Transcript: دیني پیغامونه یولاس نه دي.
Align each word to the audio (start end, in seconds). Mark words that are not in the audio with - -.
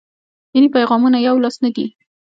دیني 0.51 0.69
پیغامونه 0.75 1.17
یولاس 1.19 1.55
نه 1.63 1.69
دي. 1.75 1.85